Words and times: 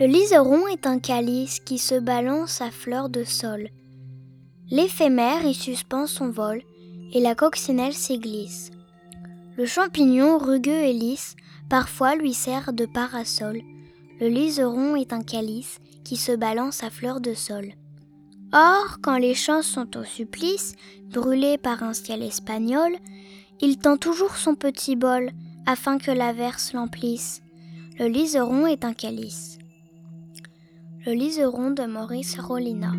Le 0.00 0.06
liseron 0.06 0.66
est 0.66 0.88
un 0.88 0.98
calice 0.98 1.60
qui 1.60 1.78
se 1.78 1.94
balance 1.94 2.60
à 2.60 2.72
fleur 2.72 3.08
de 3.08 3.22
sol. 3.22 3.68
L'éphémère 4.68 5.46
y 5.46 5.54
suspend 5.54 6.08
son 6.08 6.30
vol 6.30 6.62
et 7.12 7.20
la 7.20 7.36
coccinelle 7.36 7.92
s'y 7.92 8.18
glisse. 8.18 8.72
Le 9.56 9.66
champignon 9.66 10.38
rugueux 10.38 10.82
et 10.82 10.92
lisse 10.92 11.36
parfois 11.70 12.16
lui 12.16 12.34
sert 12.34 12.72
de 12.72 12.86
parasol. 12.86 13.60
Le 14.20 14.26
liseron 14.26 14.96
est 14.96 15.12
un 15.12 15.22
calice 15.22 15.78
qui 16.02 16.16
se 16.16 16.32
balance 16.32 16.82
à 16.82 16.90
fleur 16.90 17.20
de 17.20 17.32
sol. 17.32 17.74
Or, 18.52 18.98
quand 19.00 19.18
les 19.18 19.34
champs 19.34 19.62
sont 19.62 19.96
au 19.96 20.02
supplice, 20.02 20.74
brûlés 21.10 21.56
par 21.56 21.84
un 21.84 21.92
ciel 21.92 22.24
espagnol, 22.24 22.96
il 23.60 23.78
tend 23.78 23.96
toujours 23.96 24.36
son 24.38 24.56
petit 24.56 24.96
bol 24.96 25.30
afin 25.66 25.98
que 25.98 26.10
la 26.10 26.32
verse 26.32 26.72
l'emplisse. 26.72 27.42
Le 27.96 28.08
liseron 28.08 28.66
est 28.66 28.84
un 28.84 28.92
calice. 28.92 29.58
Le 31.06 31.12
liseron 31.12 31.72
de 31.72 31.84
Maurice 31.84 32.40
Rollina. 32.40 32.92